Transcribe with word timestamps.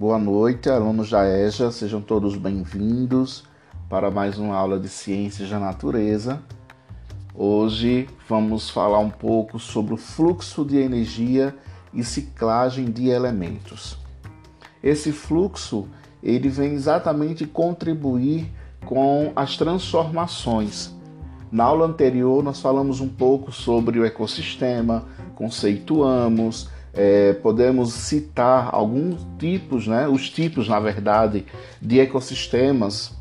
Boa 0.00 0.18
noite, 0.18 0.70
alunos 0.70 1.10
da 1.10 1.28
EJA, 1.28 1.70
sejam 1.70 2.00
todos 2.00 2.34
bem-vindos 2.34 3.44
para 3.86 4.10
mais 4.10 4.38
uma 4.38 4.56
aula 4.56 4.80
de 4.80 4.88
Ciências 4.88 5.50
da 5.50 5.58
Natureza. 5.58 6.42
Hoje 7.34 8.08
vamos 8.26 8.70
falar 8.70 8.98
um 8.98 9.10
pouco 9.10 9.58
sobre 9.58 9.92
o 9.92 9.98
fluxo 9.98 10.64
de 10.64 10.78
energia 10.78 11.54
e 11.92 12.02
ciclagem 12.02 12.86
de 12.86 13.10
elementos. 13.10 13.98
Esse 14.82 15.12
fluxo 15.12 15.86
ele 16.22 16.48
vem 16.48 16.72
exatamente 16.72 17.44
contribuir 17.44 18.50
com 18.86 19.32
as 19.36 19.58
transformações. 19.58 20.96
Na 21.52 21.64
aula 21.64 21.84
anterior 21.84 22.42
nós 22.42 22.58
falamos 22.58 23.02
um 23.02 23.08
pouco 23.08 23.52
sobre 23.52 23.98
o 23.98 24.06
ecossistema, 24.06 25.04
conceituamos 25.34 26.70
é, 26.92 27.32
podemos 27.34 27.92
citar 27.92 28.70
alguns 28.72 29.26
tipos, 29.38 29.86
né, 29.86 30.08
os 30.08 30.28
tipos, 30.28 30.68
na 30.68 30.80
verdade, 30.80 31.46
de 31.80 32.00
ecossistemas 32.00 33.14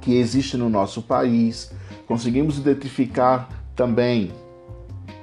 que 0.00 0.14
existem 0.16 0.58
no 0.58 0.68
nosso 0.68 1.02
país. 1.02 1.72
Conseguimos 2.06 2.58
identificar 2.58 3.48
também 3.76 4.32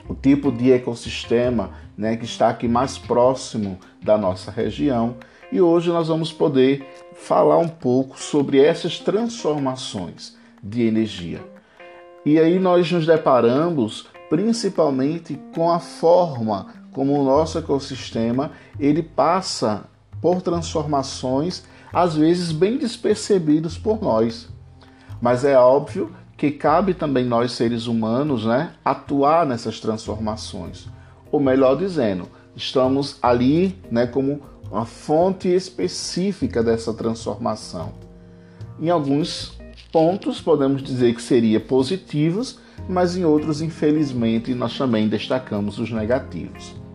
o 0.07 0.15
tipo 0.15 0.51
de 0.51 0.71
ecossistema 0.71 1.71
né, 1.97 2.15
que 2.15 2.25
está 2.25 2.49
aqui 2.49 2.67
mais 2.67 2.97
próximo 2.97 3.79
da 4.01 4.17
nossa 4.17 4.51
região. 4.51 5.15
E 5.51 5.59
hoje 5.59 5.89
nós 5.89 6.07
vamos 6.07 6.31
poder 6.31 6.87
falar 7.13 7.57
um 7.57 7.67
pouco 7.67 8.21
sobre 8.21 8.61
essas 8.61 8.99
transformações 8.99 10.37
de 10.61 10.83
energia. 10.83 11.39
E 12.25 12.39
aí 12.39 12.59
nós 12.59 12.91
nos 12.91 13.05
deparamos 13.05 14.07
principalmente 14.29 15.39
com 15.55 15.71
a 15.71 15.79
forma 15.79 16.67
como 16.97 17.13
o 17.13 17.23
nosso 17.23 17.59
ecossistema 17.59 18.53
ele 18.79 19.03
passa 19.03 19.83
por 20.19 20.41
transformações 20.41 21.63
às 21.93 22.15
vezes 22.15 22.51
bem 22.51 22.79
despercebidos 22.79 23.77
por 23.77 24.01
nós. 24.01 24.49
Mas 25.21 25.45
é 25.45 25.55
óbvio 25.55 26.11
que 26.35 26.49
cabe 26.49 26.95
também 26.95 27.23
nós 27.23 27.51
seres 27.51 27.85
humanos, 27.85 28.45
né, 28.45 28.71
atuar 28.83 29.45
nessas 29.45 29.79
transformações. 29.79 30.87
Ou 31.31 31.39
melhor 31.39 31.77
dizendo, 31.77 32.27
estamos 32.55 33.19
ali, 33.21 33.77
né, 33.91 34.07
como 34.07 34.41
uma 34.71 34.85
fonte 34.85 35.47
específica 35.49 36.63
dessa 36.63 36.95
transformação. 36.95 37.93
Em 38.79 38.89
alguns 38.89 39.55
pontos 39.91 40.41
podemos 40.41 40.81
dizer 40.81 41.13
que 41.13 41.21
seria 41.21 41.59
positivos, 41.59 42.59
mas 42.89 43.15
em 43.15 43.23
outros, 43.23 43.61
infelizmente, 43.61 44.55
nós 44.55 44.75
também 44.75 45.07
destacamos 45.07 45.77
os 45.77 45.91
negativos. 45.91 46.86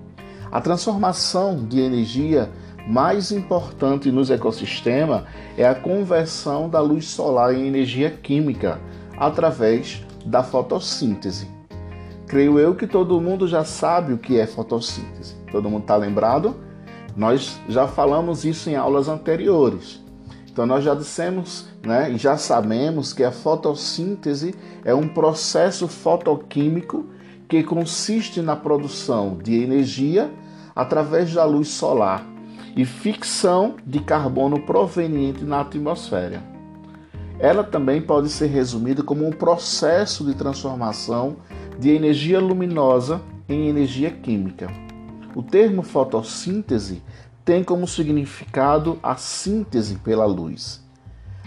A 0.52 0.60
transformação 0.60 1.64
de 1.64 1.80
energia 1.80 2.50
mais 2.86 3.32
importante 3.32 4.12
nos 4.12 4.28
ecossistemas 4.28 5.22
é 5.56 5.66
a 5.66 5.74
conversão 5.74 6.68
da 6.68 6.78
luz 6.78 7.06
solar 7.06 7.54
em 7.54 7.66
energia 7.66 8.10
química 8.10 8.78
através 9.16 10.04
da 10.26 10.42
fotossíntese. 10.42 11.48
Creio 12.26 12.58
eu 12.58 12.74
que 12.74 12.86
todo 12.86 13.18
mundo 13.18 13.48
já 13.48 13.64
sabe 13.64 14.12
o 14.12 14.18
que 14.18 14.38
é 14.38 14.46
fotossíntese. 14.46 15.34
Todo 15.50 15.70
mundo 15.70 15.82
está 15.82 15.96
lembrado? 15.96 16.54
Nós 17.16 17.58
já 17.66 17.88
falamos 17.88 18.44
isso 18.44 18.68
em 18.68 18.76
aulas 18.76 19.08
anteriores. 19.08 20.02
Então 20.50 20.66
nós 20.66 20.84
já 20.84 20.94
dissemos, 20.94 21.66
né, 21.82 22.12
já 22.18 22.36
sabemos 22.36 23.14
que 23.14 23.24
a 23.24 23.32
fotossíntese 23.32 24.54
é 24.84 24.94
um 24.94 25.08
processo 25.08 25.88
fotoquímico 25.88 27.06
que 27.48 27.62
consiste 27.62 28.42
na 28.42 28.54
produção 28.54 29.38
de 29.42 29.62
energia 29.62 30.30
através 30.74 31.32
da 31.32 31.44
luz 31.44 31.68
solar 31.68 32.26
e 32.76 32.84
fixão 32.84 33.76
de 33.86 34.00
carbono 34.00 34.60
proveniente 34.60 35.44
na 35.44 35.60
atmosfera. 35.60 36.42
Ela 37.38 37.64
também 37.64 38.00
pode 38.00 38.28
ser 38.28 38.46
resumida 38.46 39.02
como 39.02 39.26
um 39.26 39.32
processo 39.32 40.24
de 40.24 40.34
transformação 40.34 41.36
de 41.78 41.90
energia 41.90 42.40
luminosa 42.40 43.20
em 43.48 43.68
energia 43.68 44.10
química. 44.10 44.68
O 45.34 45.42
termo 45.42 45.82
fotossíntese 45.82 47.02
tem 47.44 47.64
como 47.64 47.88
significado 47.88 48.98
a 49.02 49.16
síntese 49.16 49.96
pela 49.96 50.24
luz. 50.24 50.81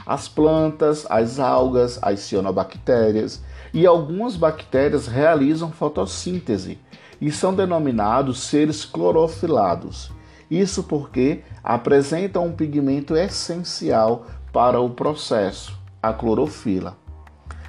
As 0.05 0.27
plantas, 0.27 1.05
as 1.09 1.39
algas, 1.39 1.97
as 2.01 2.19
cianobactérias 2.19 3.41
e 3.73 3.85
algumas 3.85 4.35
bactérias 4.35 5.07
realizam 5.07 5.71
fotossíntese 5.71 6.79
e 7.19 7.31
são 7.31 7.53
denominados 7.53 8.41
seres 8.41 8.85
clorofilados. 8.85 10.11
Isso 10.49 10.83
porque 10.83 11.43
apresentam 11.63 12.45
um 12.45 12.51
pigmento 12.51 13.16
essencial 13.16 14.27
para 14.53 14.79
o 14.79 14.91
processo, 14.91 15.77
a 16.01 16.13
clorofila. 16.13 16.95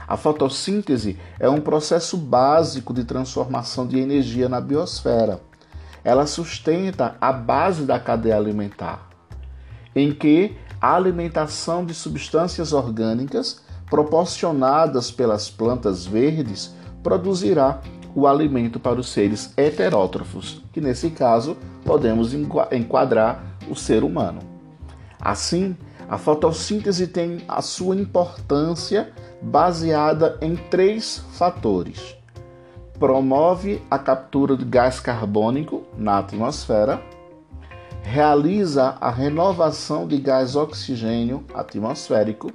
A 0.07 0.17
fotossíntese 0.17 1.19
é 1.41 1.49
um 1.49 1.61
processo 1.61 2.17
básico 2.17 2.95
de 2.95 3.03
transformação 3.03 3.87
de 3.87 3.99
energia 3.99 4.49
na 4.49 4.61
biosfera. 4.61 5.41
Ela 6.05 6.27
sustenta 6.27 7.17
a 7.21 7.33
base 7.33 7.85
da 7.85 7.99
cadeia 7.99 8.37
alimentar, 8.37 9.09
em 9.95 10.13
que 10.13 10.57
a 10.87 10.95
alimentação 10.95 11.85
de 11.85 11.93
substâncias 11.93 12.73
orgânicas 12.73 13.61
proporcionadas 13.91 15.11
pelas 15.11 15.51
plantas 15.51 16.07
verdes 16.07 16.73
produzirá 17.03 17.81
o 18.15 18.25
alimento 18.25 18.79
para 18.79 19.01
os 19.01 19.09
seres 19.09 19.53
heterótrofos, 19.57 20.63
que 20.73 20.81
nesse 20.81 21.11
caso 21.11 21.57
podemos 21.85 22.33
enquadrar 22.71 23.59
o 23.69 23.75
ser 23.75 24.05
humano. 24.05 24.39
Assim, 25.21 25.77
a 26.09 26.17
fotossíntese 26.17 27.09
tem 27.09 27.41
a 27.49 27.61
sua 27.63 27.97
importância 27.97 29.13
baseada 29.43 30.39
em 30.41 30.55
três 30.55 31.19
fatores. 31.33 32.15
Promove 32.97 33.83
a 33.91 33.99
captura 33.99 34.57
de 34.57 34.65
gás 34.65 35.01
carbônico 35.01 35.83
na 35.99 36.19
atmosfera, 36.19 37.03
realiza 38.07 38.97
a 39.01 39.11
renovação 39.11 40.07
de 40.07 40.17
gás 40.19 40.55
oxigênio 40.55 41.45
atmosférico 41.53 42.53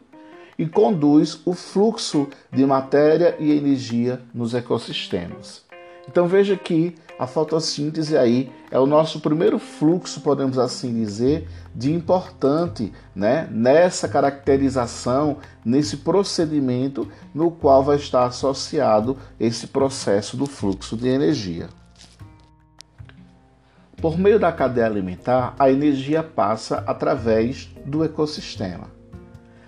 e 0.57 0.65
conduz 0.65 1.41
o 1.45 1.53
fluxo 1.53 2.29
de 2.49 2.65
matéria 2.65 3.35
e 3.37 3.51
energia 3.51 4.21
nos 4.33 4.53
ecossistemas. 4.53 5.65
Então 6.07 6.25
veja 6.25 6.55
que 6.55 6.95
a 7.19 7.27
fotossíntese 7.27 8.17
aí 8.17 8.49
é 8.71 8.79
o 8.79 8.85
nosso 8.85 9.19
primeiro 9.19 9.59
fluxo, 9.59 10.21
podemos 10.21 10.57
assim 10.57 10.93
dizer, 10.93 11.47
de 11.75 11.91
importante, 11.91 12.93
né, 13.13 13.47
nessa 13.51 14.07
caracterização, 14.07 15.37
nesse 15.65 15.97
procedimento 15.97 17.09
no 17.35 17.51
qual 17.51 17.83
vai 17.83 17.97
estar 17.97 18.23
associado 18.23 19.17
esse 19.37 19.67
processo 19.67 20.37
do 20.37 20.45
fluxo 20.45 20.95
de 20.95 21.09
energia. 21.09 21.67
Por 24.01 24.17
meio 24.17 24.39
da 24.39 24.51
cadeia 24.51 24.87
alimentar, 24.87 25.53
a 25.59 25.69
energia 25.69 26.23
passa 26.23 26.83
através 26.87 27.69
do 27.85 28.03
ecossistema. 28.03 28.87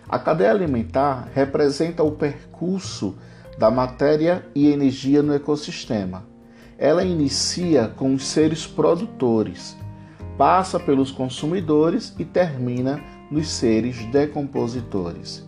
A 0.10 0.18
cadeia 0.18 0.50
alimentar 0.50 1.30
representa 1.36 2.02
o 2.02 2.14
percurso 2.14 3.16
da 3.60 3.70
matéria 3.70 4.44
e 4.56 4.72
energia 4.72 5.22
no 5.22 5.36
ecossistema. 5.36 6.26
Ela 6.80 7.04
inicia 7.04 7.88
com 7.88 8.16
os 8.16 8.26
seres 8.26 8.66
produtores, 8.66 9.78
passa 10.36 10.80
pelos 10.80 11.12
consumidores 11.12 12.16
e 12.18 12.26
termina 12.26 13.00
nos 13.30 13.48
seres 13.48 14.04
decompositores. 14.08 15.48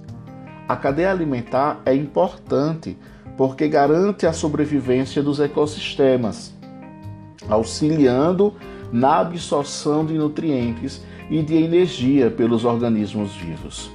A 0.67 0.75
cadeia 0.75 1.09
alimentar 1.09 1.81
é 1.87 1.95
importante 1.95 2.95
porque 3.35 3.67
garante 3.67 4.27
a 4.27 4.31
sobrevivência 4.31 5.23
dos 5.23 5.39
ecossistemas, 5.39 6.53
auxiliando 7.49 8.53
na 8.91 9.19
absorção 9.19 10.05
de 10.05 10.13
nutrientes 10.13 11.01
e 11.29 11.41
de 11.41 11.55
energia 11.55 12.29
pelos 12.29 12.65
organismos 12.65 13.33
vivos. 13.33 13.89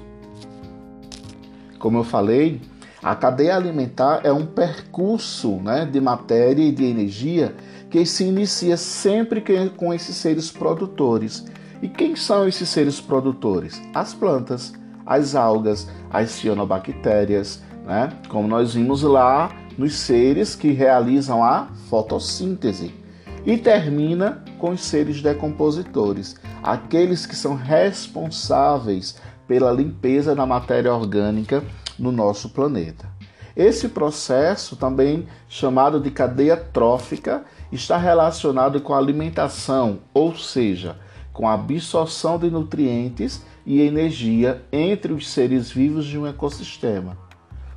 Como 1.79 1.99
eu 1.99 2.05
falei, 2.05 2.61
a 3.03 3.15
cadeia 3.15 3.57
alimentar 3.57 4.21
é 4.25 4.33
um 4.33 4.45
percurso 4.45 5.53
né, 5.57 5.87
de 5.87 6.01
matéria 6.01 6.63
e 6.63 6.71
de 6.71 6.85
energia 6.85 7.55
que 7.89 8.05
se 8.05 8.25
inicia 8.25 8.77
sempre 8.77 9.43
com 9.77 9.93
esses 9.93 10.17
seres 10.17 10.51
produtores. 10.51 11.47
E 11.83 11.89
quem 11.89 12.15
são 12.15 12.47
esses 12.47 12.69
seres 12.69 13.01
produtores? 13.01 13.81
As 13.95 14.13
plantas, 14.13 14.75
as 15.07 15.35
algas, 15.35 15.89
as 16.11 16.31
cianobactérias, 16.31 17.63
né? 17.87 18.13
como 18.29 18.47
nós 18.47 18.75
vimos 18.75 19.03
lá 19.03 19.51
nos 19.79 19.95
seres 19.95 20.55
que 20.55 20.73
realizam 20.73 21.43
a 21.43 21.69
fotossíntese. 21.89 23.00
E 23.45 23.57
termina 23.57 24.45
com 24.59 24.71
os 24.71 24.83
seres 24.83 25.23
decompositores, 25.23 26.37
aqueles 26.63 27.25
que 27.25 27.35
são 27.35 27.55
responsáveis 27.55 29.17
pela 29.49 29.73
limpeza 29.73 30.35
da 30.35 30.45
matéria 30.45 30.95
orgânica 30.95 31.65
no 31.99 32.13
nosso 32.13 32.51
planeta. 32.51 33.09
Esse 33.57 33.89
processo, 33.89 34.77
também 34.77 35.27
chamado 35.49 35.99
de 36.01 36.11
cadeia 36.11 36.57
trófica, 36.57 37.45
está 37.73 37.97
relacionado 37.97 38.81
com 38.81 38.95
a 38.95 38.99
alimentação, 38.99 40.01
ou 40.15 40.37
seja, 40.37 40.97
com 41.33 41.49
a 41.49 41.55
absorção 41.55 42.39
de 42.39 42.51
nutrientes 42.51 43.45
e 43.67 43.81
energia 43.81 44.63
entre 44.71 45.13
os 45.13 45.29
seres 45.29 45.71
vivos 45.71 46.05
de 46.05 46.19
um 46.19 46.27
ecossistema. 46.27 47.17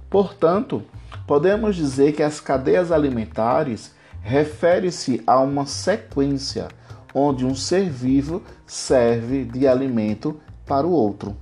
Portanto, 0.09 0.83
podemos 1.25 1.75
dizer 1.75 2.13
que 2.13 2.21
as 2.21 2.39
cadeias 2.39 2.91
alimentares 2.91 3.95
refere-se 4.23 5.21
a 5.27 5.39
uma 5.39 5.65
sequência 5.65 6.69
onde 7.13 7.45
um 7.45 7.53
ser 7.53 7.89
vivo 7.89 8.41
serve 8.65 9.43
de 9.43 9.67
alimento 9.67 10.39
para 10.65 10.87
o 10.87 10.91
outro. 10.91 11.35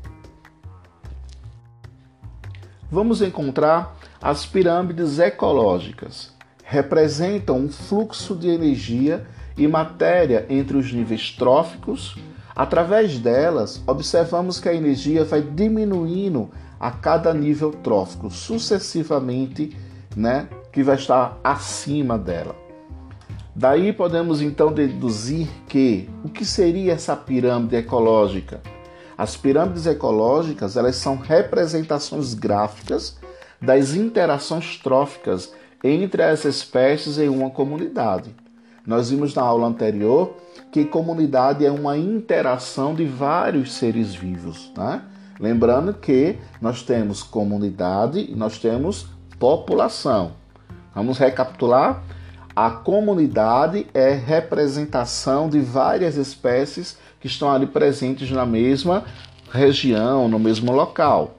Vamos 2.89 3.21
encontrar 3.21 3.95
as 4.21 4.45
pirâmides 4.45 5.19
ecológicas. 5.19 6.33
Representam 6.63 7.57
um 7.57 7.69
fluxo 7.69 8.35
de 8.35 8.49
energia 8.49 9.25
e 9.57 9.67
matéria 9.67 10.45
entre 10.49 10.75
os 10.75 10.91
níveis 10.91 11.31
tróficos. 11.31 12.17
Através 12.53 13.17
delas, 13.19 13.81
observamos 13.87 14.59
que 14.59 14.67
a 14.67 14.73
energia 14.73 15.23
vai 15.23 15.41
diminuindo 15.41 16.49
a 16.79 16.91
cada 16.91 17.33
nível 17.33 17.71
trófico, 17.71 18.29
sucessivamente, 18.29 19.77
né, 20.15 20.49
que 20.71 20.83
vai 20.83 20.95
estar 20.95 21.39
acima 21.43 22.17
dela. 22.17 22.70
Daí 23.61 23.93
podemos 23.93 24.41
então 24.41 24.73
deduzir 24.73 25.47
que 25.67 26.09
o 26.23 26.29
que 26.29 26.43
seria 26.43 26.93
essa 26.93 27.15
pirâmide 27.15 27.75
ecológica? 27.75 28.59
As 29.15 29.37
pirâmides 29.37 29.85
ecológicas, 29.85 30.75
elas 30.75 30.95
são 30.95 31.15
representações 31.15 32.33
gráficas 32.33 33.19
das 33.61 33.93
interações 33.93 34.77
tróficas 34.77 35.53
entre 35.83 36.23
as 36.23 36.43
espécies 36.43 37.19
em 37.19 37.29
uma 37.29 37.51
comunidade. 37.51 38.35
Nós 38.83 39.11
vimos 39.11 39.35
na 39.35 39.43
aula 39.43 39.67
anterior 39.67 40.37
que 40.71 40.83
comunidade 40.83 41.63
é 41.63 41.69
uma 41.69 41.95
interação 41.95 42.95
de 42.95 43.05
vários 43.05 43.73
seres 43.73 44.15
vivos, 44.15 44.71
né? 44.75 45.03
Lembrando 45.39 45.93
que 45.93 46.35
nós 46.59 46.81
temos 46.81 47.21
comunidade 47.21 48.25
e 48.27 48.33
nós 48.35 48.57
temos 48.57 49.05
população. 49.37 50.31
Vamos 50.95 51.19
recapitular? 51.19 52.01
A 52.55 52.69
comunidade 52.69 53.87
é 53.93 54.11
representação 54.11 55.47
de 55.47 55.59
várias 55.61 56.17
espécies 56.17 56.97
que 57.19 57.27
estão 57.27 57.49
ali 57.49 57.65
presentes 57.65 58.29
na 58.29 58.45
mesma 58.45 59.05
região, 59.49 60.27
no 60.27 60.37
mesmo 60.37 60.73
local. 60.73 61.35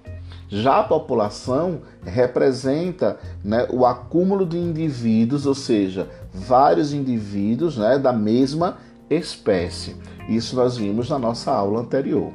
Já 0.49 0.81
a 0.81 0.85
população 0.85 1.83
representa 2.05 3.19
né, 3.45 3.67
o 3.71 3.85
acúmulo 3.85 4.47
de 4.47 4.57
indivíduos, 4.57 5.45
ou 5.45 5.55
seja, 5.55 6.09
vários 6.33 6.95
indivíduos 6.95 7.77
né, 7.77 7.99
da 7.99 8.13
mesma 8.13 8.79
espécie. 9.11 9.97
Isso 10.29 10.57
nós 10.57 10.79
vimos 10.79 11.11
na 11.11 11.19
nossa 11.19 11.51
aula 11.51 11.81
anterior. 11.81 12.33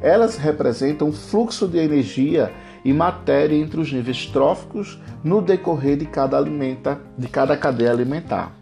Elas 0.00 0.36
representam 0.36 1.08
o 1.08 1.12
fluxo 1.12 1.66
de 1.66 1.78
energia 1.78 2.52
e 2.84 2.92
matéria 2.92 3.56
entre 3.56 3.80
os 3.80 3.92
níveis 3.92 4.26
tróficos 4.26 5.00
no 5.22 5.42
decorrer 5.42 5.96
de 5.96 6.06
cada, 6.06 6.36
alimenta, 6.36 7.00
de 7.16 7.28
cada 7.28 7.56
cadeia 7.56 7.90
alimentar. 7.90 8.52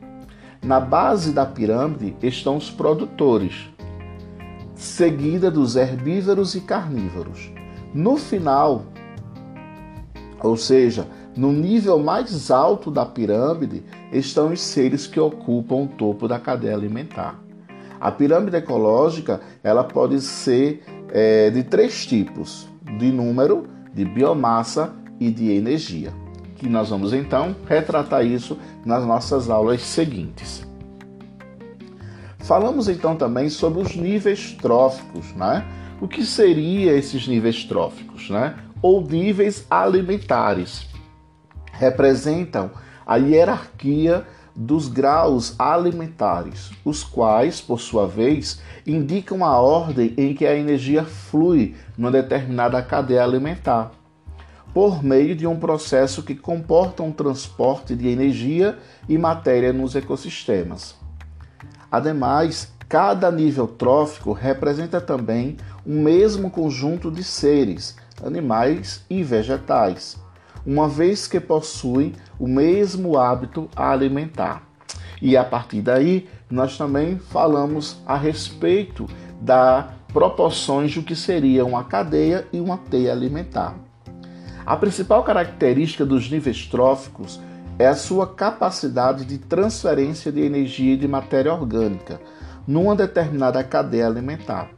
Na 0.63 0.81
base 0.81 1.33
da 1.33 1.45
pirâmide 1.45 2.17
estão 2.23 2.57
os 2.57 2.71
produtores, 2.71 3.69
seguida 4.75 5.51
dos 5.51 5.77
herbívoros 5.77 6.55
e 6.55 6.61
carnívoros. 6.61 7.53
No 7.93 8.17
final, 8.17 8.87
ou 10.43 10.57
seja, 10.57 11.07
no 11.37 11.53
nível 11.53 11.99
mais 11.99 12.51
alto 12.51 12.91
da 12.91 13.05
pirâmide, 13.05 13.83
estão 14.13 14.53
os 14.53 14.61
seres 14.61 15.07
que 15.07 15.19
ocupam 15.19 15.83
o 15.83 15.89
topo 15.89 16.29
da 16.29 16.39
cadeia 16.39 16.75
alimentar. 16.75 17.41
A 18.01 18.11
pirâmide 18.11 18.57
ecológica 18.57 19.41
ela 19.63 19.83
pode 19.83 20.21
ser 20.21 20.83
é, 21.11 21.51
de 21.51 21.63
três 21.63 22.07
tipos: 22.07 22.69
de 22.99 23.11
número, 23.11 23.67
de 23.95 24.05
biomassa 24.05 24.93
e 25.21 25.31
de 25.31 25.51
energia. 25.51 26.13
Que 26.57 26.69
nós 26.69 26.91
vamos 26.91 27.13
então 27.13 27.55
retratar 27.67 28.25
isso 28.25 28.59
nas 28.85 29.05
nossas 29.07 29.49
aulas 29.49 29.83
seguintes. 29.83 30.67
Falamos 32.39 32.89
então 32.89 33.17
também 33.17 33.49
sobre 33.49 33.81
os 33.81 33.97
níveis 33.97 34.53
tróficos, 34.53 35.33
né? 35.35 35.65
O 36.01 36.07
que 36.07 36.25
seria 36.25 36.93
esses 36.93 37.27
níveis 37.27 37.65
tróficos, 37.65 38.29
né? 38.29 38.55
Ou 38.83 39.01
níveis 39.03 39.67
alimentares. 39.71 40.87
Representam 41.73 42.71
a 43.07 43.17
hierarquia 43.17 44.27
dos 44.55 44.89
graus 44.89 45.55
alimentares, 45.59 46.71
os 46.85 47.03
quais, 47.03 47.61
por 47.61 47.81
sua 47.81 48.07
vez, 48.07 48.61
indicam 48.87 49.45
a 49.45 49.59
ordem 49.59 50.15
em 50.17 50.33
que 50.35 50.47
a 50.47 50.55
energia 50.55 51.05
flui 51.05 51.75
numa 51.99 52.11
determinada 52.11 52.81
cadeia 52.81 53.25
alimentar, 53.25 53.91
por 54.73 55.03
meio 55.03 55.35
de 55.35 55.47
um 55.47 55.59
processo 55.59 56.23
que 56.23 56.35
comporta 56.35 57.03
um 57.03 57.13
transporte 57.13 57.97
de 57.97 58.09
energia 58.09 58.79
e 59.09 59.19
matéria 59.19 59.73
nos 59.73 59.95
ecossistemas. 59.97 60.95
Ademais, 61.91 62.73
cada 62.89 63.31
nível 63.31 63.67
trófico 63.67 64.33
representa 64.33 65.01
também 65.01 65.57
um 65.87 66.03
mesmo 66.03 66.51
conjunto 66.51 67.11
de 67.11 67.23
seres, 67.23 67.97
animais 68.23 69.05
e 69.11 69.23
vegetais 69.23 70.24
uma 70.67 70.89
vez 70.89 71.27
que 71.27 71.41
possuem 71.41 72.13
o 72.39 72.47
mesmo 72.47 73.19
hábito 73.19 73.69
alimentar. 73.75 74.63
E 75.21 75.37
a 75.37 75.45
partir 75.45 75.81
daí, 75.81 76.29
nós 76.51 76.77
também 76.77 77.19
falamos 77.19 78.03
a 78.07 78.17
respeito 78.17 79.07
das 79.41 79.87
proporções 80.13 80.95
do 80.95 81.03
que 81.03 81.17
seria 81.17 81.65
uma 81.65 81.85
cadeia 81.85 82.47
e 82.53 82.61
uma 82.61 82.79
teia 82.79 83.13
alimentar. 83.13 83.75
A 84.65 84.77
principal 84.77 85.23
característica 85.23 86.07
dos 86.07 86.31
níveis 86.31 86.67
tróficos 86.67 87.41
é 87.79 87.87
a 87.87 87.95
sua 87.95 88.27
capacidade 88.27 89.25
de 89.25 89.39
transferência 89.39 90.31
de 90.31 90.41
energia 90.41 90.95
e 90.95 90.97
de 90.97 91.09
matéria 91.09 91.53
orgânica 91.53 92.21
numa 92.67 92.95
determinada 92.95 93.63
cadeia 93.63 94.07
alimentar. 94.07 94.71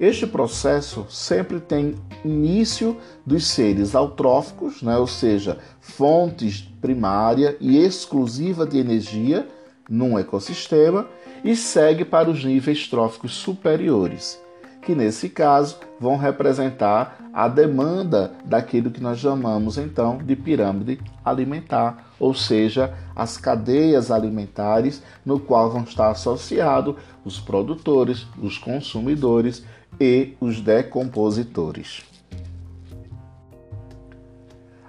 Este 0.00 0.28
processo 0.28 1.06
sempre 1.08 1.58
tem 1.58 1.96
início 2.24 2.96
dos 3.26 3.48
seres 3.48 3.96
autróficos, 3.96 4.80
né, 4.80 4.96
ou 4.96 5.08
seja, 5.08 5.58
fontes 5.80 6.60
primária 6.80 7.56
e 7.60 7.78
exclusiva 7.78 8.64
de 8.64 8.78
energia 8.78 9.48
num 9.90 10.16
ecossistema, 10.16 11.08
e 11.42 11.56
segue 11.56 12.04
para 12.04 12.30
os 12.30 12.44
níveis 12.44 12.86
tróficos 12.86 13.32
superiores, 13.32 14.40
que 14.82 14.94
nesse 14.94 15.28
caso 15.28 15.78
vão 15.98 16.16
representar 16.16 17.30
a 17.32 17.48
demanda 17.48 18.32
daquilo 18.44 18.90
que 18.90 19.00
nós 19.00 19.18
chamamos 19.18 19.78
então 19.78 20.18
de 20.18 20.36
pirâmide 20.36 21.00
alimentar, 21.24 22.12
ou 22.20 22.34
seja, 22.34 22.94
as 23.16 23.36
cadeias 23.36 24.10
alimentares 24.10 25.02
no 25.24 25.40
qual 25.40 25.70
vão 25.70 25.82
estar 25.82 26.10
associados 26.10 26.96
os 27.24 27.40
produtores, 27.40 28.26
os 28.40 28.58
consumidores 28.58 29.64
e 30.00 30.34
os 30.40 30.60
decompositores. 30.60 32.02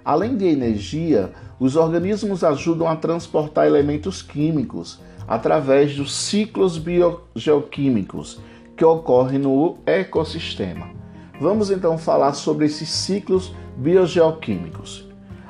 Além 0.04 0.36
de 0.36 0.46
energia, 0.46 1.32
os 1.58 1.76
organismos 1.76 2.42
ajudam 2.42 2.88
a 2.88 2.96
transportar 2.96 3.66
elementos 3.66 4.22
químicos 4.22 4.98
através 5.28 5.94
dos 5.94 6.12
ciclos 6.12 6.78
biogeoquímicos 6.78 8.40
que 8.76 8.84
ocorrem 8.84 9.38
no 9.38 9.78
ecossistema. 9.84 10.88
Vamos 11.40 11.70
então 11.70 11.98
falar 11.98 12.32
sobre 12.32 12.66
esses 12.66 12.88
ciclos 12.88 13.54
biogeoquímicos. 13.76 15.06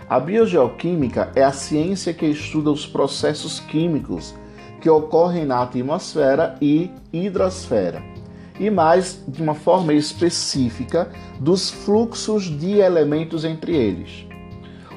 A 0.09 0.19
biogeoquímica 0.19 1.31
é 1.35 1.45
a 1.45 1.53
ciência 1.53 2.13
que 2.13 2.27
estuda 2.27 2.71
os 2.71 2.87
processos 2.87 3.61
químicos 3.61 4.35
que 4.81 4.91
ocorrem 4.91 5.45
na 5.45 5.63
atmosfera 5.63 6.57
e 6.61 6.91
hidrosfera 7.13 8.20
e 8.61 8.69
mais 8.71 9.19
de 9.27 9.43
uma 9.43 9.55
forma 9.55 9.95
específica 9.95 11.11
dos 11.41 11.71
fluxos 11.71 12.45
de 12.45 12.79
elementos 12.79 13.43
entre 13.43 13.75
eles. 13.75 14.27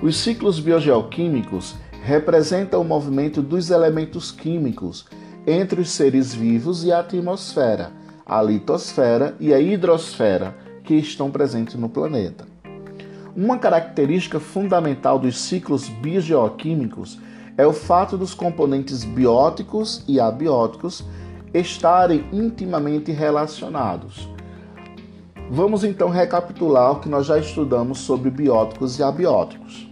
Os 0.01 0.17
ciclos 0.17 0.59
biogeoquímicos 0.59 1.75
representam 2.03 2.81
o 2.81 2.83
movimento 2.83 3.41
dos 3.41 3.71
elementos 3.71 4.33
químicos 4.33 5.05
entre 5.47 5.79
os 5.79 5.89
seres 5.91 6.35
vivos 6.35 6.83
e 6.83 6.91
a 6.91 6.99
atmosfera, 6.99 7.93
a 8.25 8.41
litosfera 8.41 9.33
e 9.39 9.53
a 9.53 9.59
hidrosfera 9.59 10.53
que 10.83 10.95
estão 10.95 11.31
presentes 11.31 11.75
no 11.75 11.87
planeta. 11.87 12.45
Uma 13.33 13.57
característica 13.57 14.41
fundamental 14.41 15.17
dos 15.17 15.39
ciclos 15.39 15.87
biogeoquímicos 15.87 17.17
é 17.57 17.65
o 17.65 17.71
fato 17.71 18.17
dos 18.17 18.33
componentes 18.33 19.05
bióticos 19.05 20.03
e 20.05 20.19
abióticos 20.19 21.03
estarem 21.53 22.25
intimamente 22.31 23.11
relacionados. 23.11 24.27
Vamos 25.49 25.83
então 25.83 26.09
recapitular 26.09 26.93
o 26.93 26.99
que 26.99 27.09
nós 27.09 27.27
já 27.27 27.37
estudamos 27.37 27.99
sobre 27.99 28.31
bióticos 28.31 28.97
e 28.97 29.03
abióticos. 29.03 29.87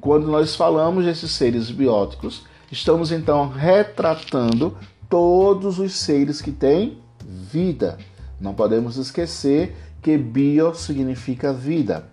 Quando 0.00 0.26
nós 0.28 0.54
falamos 0.54 1.04
desses 1.04 1.32
seres 1.32 1.70
bióticos, 1.70 2.46
estamos 2.70 3.10
então 3.10 3.48
retratando 3.48 4.76
todos 5.08 5.78
os 5.78 5.94
seres 5.94 6.40
que 6.40 6.52
têm 6.52 6.98
vida. 7.24 7.98
Não 8.40 8.54
podemos 8.54 8.96
esquecer 8.96 9.76
que 10.02 10.16
bio 10.16 10.74
significa 10.74 11.52
vida. 11.52 12.06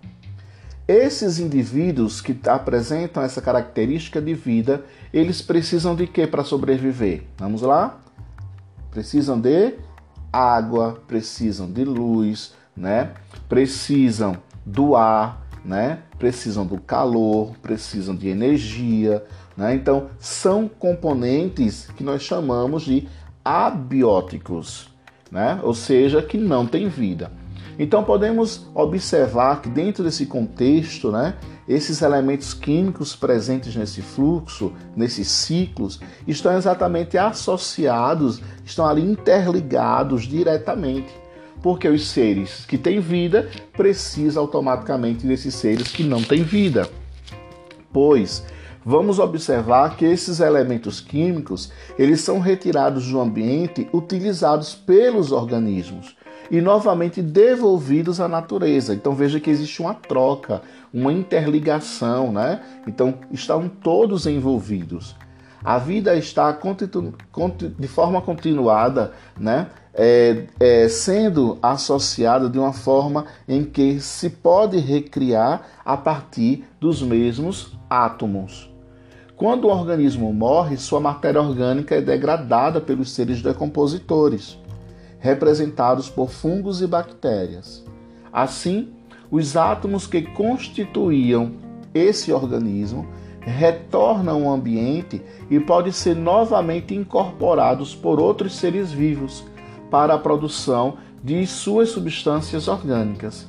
Esses 0.88 1.40
indivíduos 1.40 2.20
que 2.20 2.38
apresentam 2.48 3.24
essa 3.24 3.42
característica 3.42 4.22
de 4.22 4.34
vida, 4.34 4.84
eles 5.14 5.42
precisam 5.42 5.96
de 5.96 6.08
quê 6.08 6.28
para 6.28 6.44
sobreviver? 6.44 7.24
Vamos 7.38 7.62
lá? 7.62 8.00
Precisam 8.92 9.40
de 9.40 9.76
água, 10.32 11.02
precisam 11.08 11.72
de 11.72 11.84
luz, 11.84 12.54
né? 12.76 13.12
Precisam 13.48 14.38
do 14.66 14.96
ar, 14.96 15.48
né? 15.64 16.00
Precisam 16.20 16.66
do 16.66 16.78
calor, 16.80 17.56
precisam 17.62 18.16
de 18.16 18.28
energia, 18.28 19.24
né? 19.56 19.74
Então, 19.74 20.10
são 20.20 20.68
componentes 20.68 21.88
que 21.96 22.04
nós 22.04 22.22
chamamos 22.22 22.84
de 22.84 23.08
abióticos, 23.44 24.90
né? 25.32 25.60
Ou 25.64 25.74
seja, 25.74 26.22
que 26.22 26.38
não 26.38 26.68
têm 26.68 26.88
vida. 26.88 27.32
Então 27.80 28.04
podemos 28.04 28.68
observar 28.74 29.62
que 29.62 29.70
dentro 29.70 30.04
desse 30.04 30.26
contexto, 30.26 31.12
né, 31.12 31.36
esses 31.68 32.02
elementos 32.02 32.54
químicos 32.54 33.16
presentes 33.16 33.76
nesse 33.76 34.02
fluxo, 34.02 34.74
nesses 34.96 35.28
ciclos, 35.28 36.00
estão 36.28 36.56
exatamente 36.58 37.18
associados, 37.18 38.42
estão 38.66 38.86
ali 38.86 39.02
interligados 39.02 40.24
diretamente. 40.24 41.10
Porque 41.62 41.88
os 41.88 42.08
seres 42.08 42.66
que 42.66 42.78
têm 42.78 43.00
vida 43.00 43.50
precisam 43.74 44.44
automaticamente 44.44 45.28
desses 45.28 45.54
seres 45.54 45.90
que 45.90 46.04
não 46.04 46.22
têm 46.22 46.44
vida. 46.44 46.90
Pois 47.94 48.44
vamos 48.84 49.20
observar 49.20 49.96
que 49.96 50.04
esses 50.04 50.40
elementos 50.40 51.00
químicos, 51.00 51.72
eles 52.00 52.22
são 52.22 52.40
retirados 52.40 53.08
do 53.08 53.22
ambiente 53.22 53.88
utilizados 53.94 54.74
pelos 54.74 55.32
organismos 55.32 56.16
e 56.52 56.60
novamente 56.60 57.22
devolvidos 57.22 58.20
à 58.20 58.28
natureza. 58.28 58.94
Então 58.94 59.16
veja 59.16 59.40
que 59.40 59.50
existe 59.50 59.82
uma 59.82 59.94
troca, 59.94 60.62
uma 60.94 61.14
interligação, 61.14 62.30
né? 62.30 62.62
Então 62.86 63.16
estão 63.32 63.70
todos 63.70 64.28
envolvidos. 64.28 65.16
A 65.64 65.78
vida 65.78 66.14
está 66.16 66.52
de 67.80 67.88
forma 67.88 68.22
continuada, 68.22 69.14
né? 69.40 69.68
É, 69.94 70.46
é, 70.60 70.88
sendo 70.90 71.58
associada 71.62 72.50
de 72.50 72.58
uma 72.58 72.74
forma 72.74 73.26
em 73.48 73.64
que 73.64 74.00
se 74.00 74.30
pode 74.30 74.78
recriar 74.78 75.62
a 75.86 75.96
partir 75.96 76.66
dos 76.80 77.02
mesmos 77.02 77.78
átomos. 77.90 78.70
Quando 79.36 79.66
o 79.66 79.70
organismo 79.70 80.32
morre, 80.34 80.78
sua 80.78 81.00
matéria 81.00 81.42
orgânica 81.42 81.96
é 81.96 82.02
degradada 82.02 82.80
pelos 82.80 83.12
seres 83.12 83.42
decompositores 83.42 84.61
representados 85.22 86.10
por 86.10 86.30
fungos 86.30 86.82
e 86.82 86.88
bactérias. 86.88 87.86
Assim, 88.34 88.90
os 89.30 89.56
átomos 89.56 90.06
que 90.06 90.24
constituíam 90.24 91.54
esse 91.94 92.34
organismo 92.34 93.08
retornam 93.40 94.48
ao 94.48 94.54
ambiente 94.54 95.22
e 95.50 95.60
podem 95.60 95.92
ser 95.92 96.16
novamente 96.16 96.94
incorporados 96.94 97.96
por 97.96 98.20
outros 98.20 98.56
seres 98.56 98.92
vivos 98.92 99.46
para 99.90 100.16
a 100.16 100.20
produção 100.20 100.98
de 101.24 101.46
suas 101.48 101.90
substâncias 101.90 102.68
orgânicas. 102.68 103.48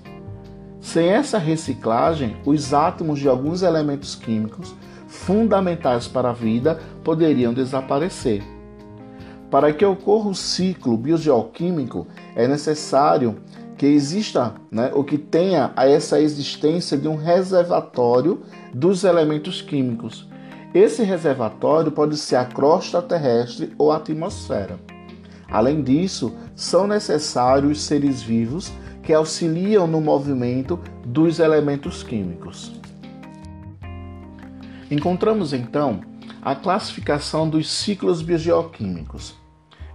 Sem 0.81 1.09
essa 1.09 1.39
reciclagem, 1.39 2.37
os 2.45 2.75
átomos 2.75 3.19
de 3.19 3.29
alguns 3.29 3.63
elementos 3.63 4.15
químicos 4.15 4.75
fundamentais 5.07 6.09
para 6.09 6.31
a 6.31 6.35
vida 6.35 6.81
poderiam 7.05 7.53
desaparecer. 7.53 8.43
Para 9.53 9.71
que 9.71 9.85
ocorra 9.85 10.31
o 10.31 10.35
ciclo 10.35 10.97
biogeoquímico, 10.97 12.07
é 12.35 12.49
necessário 12.49 13.37
que 13.77 13.85
exista, 13.85 14.55
né, 14.71 14.91
ou 14.95 15.05
que 15.05 15.19
tenha 15.19 15.75
essa 15.77 16.19
existência 16.19 16.97
de 16.97 17.07
um 17.07 17.17
reservatório 17.17 18.41
dos 18.73 19.05
elementos 19.05 19.61
químicos. 19.61 20.27
Esse 20.73 21.03
reservatório 21.03 21.93
pode 21.93 22.17
ser 22.17 22.37
a 22.37 22.47
crosta 22.47 23.03
terrestre 23.03 23.75
ou 23.77 23.93
a 23.93 23.97
atmosfera. 23.97 24.81
Além 25.51 25.83
disso, 25.83 26.33
são 26.57 26.87
necessários 26.87 27.83
seres 27.83 28.23
vivos 28.23 28.73
que 29.03 29.13
auxiliam 29.13 29.87
no 29.87 30.01
movimento 30.01 30.81
dos 31.05 31.39
elementos 31.41 32.03
químicos. 32.03 32.81
Encontramos 34.91 35.53
então 35.53 36.01
a 36.41 36.55
classificação 36.55 37.47
dos 37.47 37.71
ciclos 37.71 38.23
biogeoquímicos. 38.23 39.42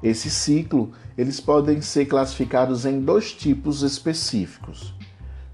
Esse 0.02 0.30
ciclo, 0.30 0.92
eles 1.18 1.40
podem 1.40 1.82
ser 1.82 2.06
classificados 2.06 2.86
em 2.86 3.02
dois 3.02 3.34
tipos 3.34 3.82
específicos. 3.82 4.94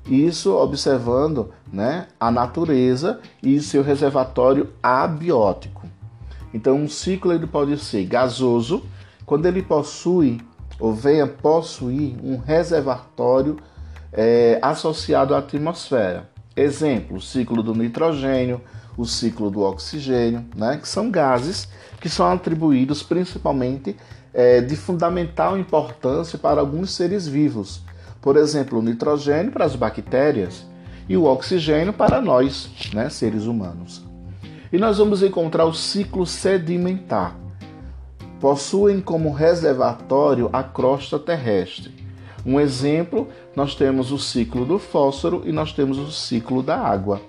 Isso 0.06 0.54
observando 0.54 1.52
né, 1.72 2.08
a 2.20 2.30
natureza 2.30 3.22
e 3.42 3.60
seu 3.62 3.82
reservatório 3.82 4.70
abiótico. 4.82 5.88
Então, 6.54 6.76
um 6.76 6.90
ciclo 6.90 7.32
ele 7.32 7.48
pode 7.48 7.78
ser 7.78 8.06
gasoso, 8.06 8.84
quando 9.26 9.46
ele 9.46 9.62
possui 9.62 10.42
ou 10.80 10.94
venha 10.94 11.26
possuir 11.26 12.16
um 12.22 12.38
reservatório 12.38 13.58
é, 14.12 14.60
associado 14.62 15.34
à 15.34 15.40
atmosfera. 15.40 16.30
Exemplo, 16.56 17.18
o 17.18 17.22
ciclo 17.22 17.64
do 17.64 17.74
nitrogênio, 17.74 18.62
o 18.98 19.06
ciclo 19.06 19.50
do 19.50 19.62
oxigênio, 19.62 20.46
né, 20.56 20.78
que 20.78 20.88
são 20.88 21.10
gases 21.10 21.68
que 22.00 22.10
são 22.10 22.30
atribuídos 22.30 23.02
principalmente 23.02 23.96
é, 24.34 24.62
de 24.62 24.75
fundamental 24.75 25.58
importância 25.58 26.38
para 26.40 26.60
alguns 26.60 26.92
seres 26.92 27.28
vivos. 27.28 27.82
Por 28.22 28.38
exemplo, 28.38 28.80
o 28.80 28.82
nitrogênio 28.82 29.52
para 29.52 29.66
as 29.66 29.75
bactérias 29.75 30.66
e 31.08 31.16
o 31.16 31.25
oxigênio 31.25 31.94
para 31.94 32.22
nós, 32.22 32.70
né, 32.94 33.10
seres 33.10 33.46
humanos. 33.46 34.04
E 34.72 34.78
nós 34.78 34.98
vamos 34.98 35.22
encontrar 35.22 35.66
o 35.66 35.74
ciclo 35.74 36.25
sedimentar. 36.25 37.38
Possuem 38.40 39.00
como 39.00 39.32
reservatório 39.32 40.50
a 40.52 40.63
crosta 40.63 41.20
terrestre. 41.20 41.94
Um 42.46 42.60
exemplo, 42.60 43.30
nós 43.56 43.75
temos 43.75 44.12
o 44.12 44.18
ciclo 44.18 44.66
do 44.66 44.80
fósforo 44.80 45.44
e 45.46 45.52
nós 45.52 45.72
temos 45.72 45.98
o 45.98 46.12
ciclo 46.12 46.63
da 46.63 46.78
água. 46.78 47.22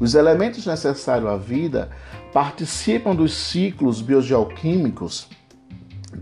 Os 0.00 0.14
elementos 0.14 0.66
necessários 0.66 1.30
à 1.30 1.36
vida 1.36 1.90
participam 2.32 3.14
dos 3.14 3.32
ciclos 3.32 4.02
biogeoquímicos 4.02 5.28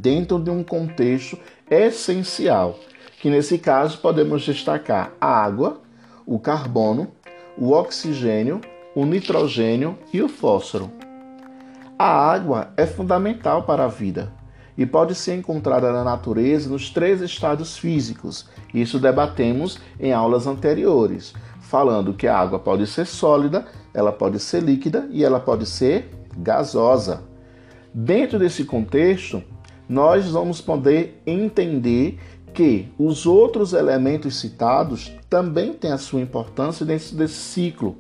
dentro 0.03 0.41
de 0.41 0.51
um 0.51 0.65
contexto 0.65 1.39
essencial, 1.71 2.77
que 3.21 3.31
nesse 3.31 3.57
caso 3.57 3.99
podemos 3.99 4.45
destacar 4.45 5.13
a 5.21 5.29
água, 5.29 5.81
o 6.27 6.41
carbono, 6.41 7.13
o 7.57 7.71
oxigênio, 7.71 8.61
o 8.97 9.07
nitrogênio 9.07 9.97
e 10.13 10.21
o 10.21 10.29
fósforo. 10.29 10.91
A 11.97 12.33
água 12.33 12.73
é 12.77 12.85
fundamental 12.85 13.63
para 13.63 13.85
a 13.85 13.89
vida 13.89 14.33
e 14.77 14.85
pode 14.85 15.15
ser 15.15 15.37
encontrada 15.37 15.93
na 15.93 16.03
natureza 16.03 16.69
nos 16.69 16.91
três 16.91 17.21
estados 17.21 17.77
físicos. 17.77 18.49
Isso 18.75 18.99
debatemos 18.99 19.79
em 20.01 20.13
aulas 20.13 20.49
anteriores, 20.49 21.33
falando 21.61 22.15
que 22.15 22.27
a 22.27 22.37
água 22.37 22.59
pode 22.59 22.89
ser 22.89 23.07
sólida, 23.07 23.67
ela 23.95 24.11
pode 24.11 24.41
ser 24.41 24.63
líquida 24.63 25.07
e 25.11 25.23
ela 25.23 25.39
pode 25.39 25.65
ser 25.65 26.11
gasosa. 26.37 27.23
Dentro 27.95 28.39
desse 28.39 28.65
contexto, 28.65 29.43
nós 29.93 30.31
vamos 30.31 30.59
poder 30.59 31.21
entender 31.27 32.19
que 32.55 32.89
os 32.99 33.27
outros 33.27 33.75
elementos 33.75 34.41
citados 34.41 35.13
também 35.29 35.75
têm 35.75 35.93
a 35.93 35.99
sua 35.99 36.23
importância 36.23 36.87
dentro 36.87 37.15
desse 37.15 37.35
ciclo. 37.35 37.99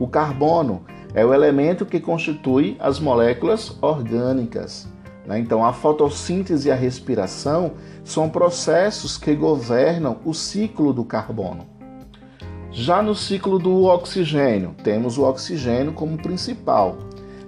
O 0.00 0.08
carbono 0.08 0.82
é 1.14 1.24
o 1.24 1.32
elemento 1.32 1.86
que 1.86 2.00
constitui 2.00 2.76
as 2.80 2.98
moléculas 2.98 3.72
orgânicas. 3.80 4.88
Né? 5.24 5.38
Então, 5.38 5.64
a 5.64 5.72
fotossíntese 5.72 6.66
e 6.66 6.72
a 6.72 6.74
respiração 6.74 7.74
são 8.02 8.28
processos 8.28 9.16
que 9.16 9.32
governam 9.32 10.16
o 10.24 10.34
ciclo 10.34 10.92
do 10.92 11.04
carbono. 11.04 11.64
Já 12.72 13.00
no 13.00 13.14
ciclo 13.14 13.60
do 13.60 13.84
oxigênio, 13.84 14.74
temos 14.82 15.16
o 15.16 15.22
oxigênio 15.22 15.92
como 15.92 16.18
principal. 16.18 16.98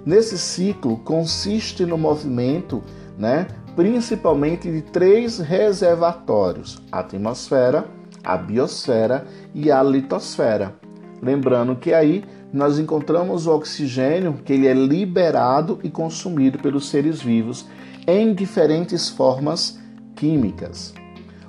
Nesse 0.05 0.37
ciclo 0.37 0.95
consiste 0.99 1.85
no 1.85 1.97
movimento 1.97 2.81
né, 3.17 3.47
principalmente 3.75 4.71
de 4.71 4.81
três 4.81 5.39
reservatórios: 5.39 6.81
a 6.91 6.99
atmosfera, 6.99 7.85
a 8.23 8.37
biosfera 8.37 9.25
e 9.53 9.71
a 9.71 9.81
litosfera. 9.81 10.75
Lembrando 11.21 11.75
que 11.75 11.93
aí 11.93 12.23
nós 12.51 12.79
encontramos 12.79 13.47
o 13.47 13.55
oxigênio 13.55 14.33
que 14.43 14.53
ele 14.53 14.67
é 14.67 14.73
liberado 14.73 15.79
e 15.83 15.89
consumido 15.89 16.59
pelos 16.59 16.89
seres 16.89 17.21
vivos 17.21 17.65
em 18.05 18.33
diferentes 18.33 19.09
formas 19.09 19.79
químicas. 20.15 20.93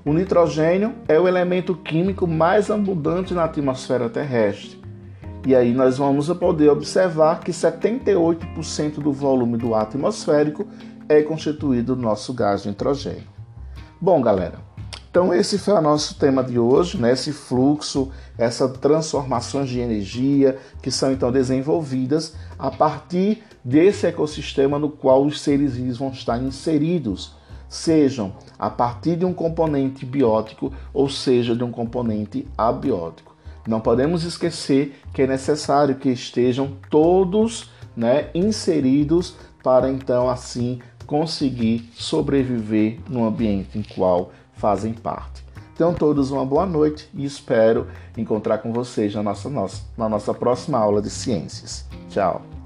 O 0.05 0.13
nitrogênio 0.13 0.95
é 1.09 1.19
o 1.19 1.29
elemento 1.29 1.75
químico 1.75 2.27
mais 2.27 2.71
abundante 2.71 3.33
na 3.35 3.45
atmosfera 3.45 4.09
terrestre. 4.09 4.81
E 5.45 5.57
aí 5.57 5.73
nós 5.73 5.99
vamos 5.99 6.29
poder 6.29 6.69
observar 6.71 7.41
que 7.41 7.51
78% 7.51 9.01
do 9.01 9.13
volume 9.13 9.57
do 9.57 9.75
atmosférico 9.75 10.67
é 11.09 11.23
constituído 11.23 11.95
do 11.95 12.03
nosso 12.03 12.33
gás 12.33 12.63
de 12.63 12.69
nitrogênio. 12.69 13.29
Bom, 14.01 14.21
galera, 14.21 14.59
então 15.13 15.35
esse 15.35 15.59
foi 15.59 15.75
o 15.75 15.81
nosso 15.83 16.15
tema 16.15 16.43
de 16.43 16.59
hoje, 16.59 16.97
né? 16.97 17.13
Esse 17.13 17.33
fluxo, 17.33 18.11
essas 18.39 18.73
transformações 18.79 19.69
de 19.69 19.79
energia 19.79 20.59
que 20.81 20.91
são 20.91 21.13
então 21.13 21.31
desenvolvidas 21.31 22.35
a 22.59 22.71
partir 22.71 23.43
desse 23.63 24.07
ecossistema 24.07 24.79
no 24.79 24.89
qual 24.89 25.25
os 25.25 25.41
seres 25.43 25.75
vivos 25.75 25.99
vão 25.99 26.09
estar 26.09 26.43
inseridos, 26.43 27.37
sejam 27.69 28.33
a 28.59 28.71
partir 28.71 29.17
de 29.17 29.27
um 29.27 29.35
componente 29.35 30.07
biótico 30.07 30.73
ou 30.95 31.11
seja 31.11 31.55
de 31.55 31.63
um 31.63 31.71
componente 31.71 32.49
abiótico. 32.57 33.37
Não 33.69 33.81
podemos 33.81 34.25
esquecer 34.25 34.99
que 35.13 35.23
é 35.23 35.27
necessário 35.27 35.97
que 35.97 36.09
estejam 36.09 36.73
todos 36.91 37.71
né, 37.95 38.31
inseridos 38.35 39.37
para 39.63 39.91
então 39.91 40.29
assim 40.29 40.81
conseguir 41.13 41.91
sobreviver 41.93 42.99
no 43.07 43.27
ambiente 43.27 43.79
em 43.79 43.83
qual 43.83 44.33
fazem 44.55 44.95
parte. 44.95 45.45
Então, 45.75 45.93
todos 45.93 46.31
uma 46.31 46.47
boa 46.47 46.65
noite 46.65 47.07
e 47.13 47.23
espero 47.23 47.87
encontrar 48.17 48.59
com 48.59 48.73
vocês 48.73 49.15
na 49.15 49.23
nossa, 49.23 49.51
nossa, 49.51 49.83
na 49.95 50.09
nossa 50.09 50.33
próxima 50.33 50.79
aula 50.79 51.03
de 51.03 51.11
ciências. 51.11 51.87
Tchau! 52.09 52.62